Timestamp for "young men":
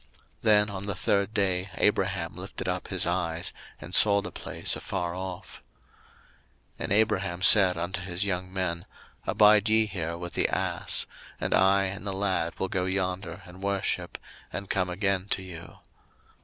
8.25-8.85